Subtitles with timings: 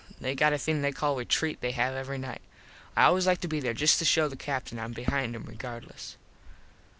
[0.19, 2.41] They got a thing called retreat they have every night.
[2.97, 6.17] I always like to be there just to show the Captin Im behind him regardless.